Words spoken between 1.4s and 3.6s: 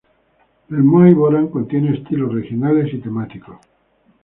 contiene estilos regionales y temáticos.